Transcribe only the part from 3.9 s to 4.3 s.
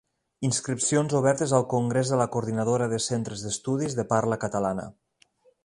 de